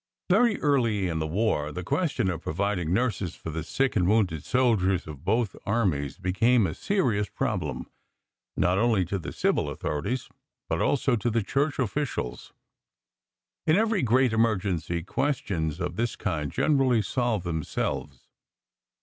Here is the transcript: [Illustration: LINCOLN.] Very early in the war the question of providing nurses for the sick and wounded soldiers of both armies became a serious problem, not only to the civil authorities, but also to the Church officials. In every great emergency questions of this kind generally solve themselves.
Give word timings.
[Illustration: 0.31 0.51
LINCOLN.] 0.51 0.61
Very 0.63 0.71
early 0.71 1.07
in 1.09 1.19
the 1.19 1.27
war 1.27 1.71
the 1.71 1.83
question 1.83 2.29
of 2.31 2.41
providing 2.41 2.91
nurses 2.91 3.35
for 3.35 3.51
the 3.51 3.63
sick 3.63 3.95
and 3.95 4.07
wounded 4.07 4.43
soldiers 4.43 5.05
of 5.05 5.23
both 5.23 5.55
armies 5.63 6.17
became 6.17 6.65
a 6.65 6.73
serious 6.73 7.29
problem, 7.29 7.85
not 8.57 8.79
only 8.79 9.05
to 9.05 9.19
the 9.19 9.31
civil 9.31 9.69
authorities, 9.69 10.27
but 10.67 10.81
also 10.81 11.15
to 11.15 11.29
the 11.29 11.43
Church 11.43 11.77
officials. 11.77 12.51
In 13.67 13.75
every 13.75 14.01
great 14.01 14.33
emergency 14.33 15.03
questions 15.03 15.79
of 15.79 15.97
this 15.97 16.15
kind 16.15 16.51
generally 16.51 17.03
solve 17.03 17.43
themselves. 17.43 18.25